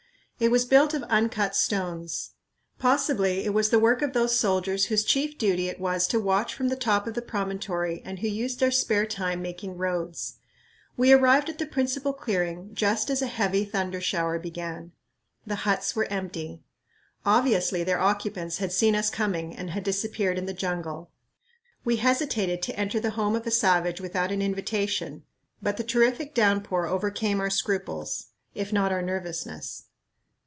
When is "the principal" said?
11.59-12.11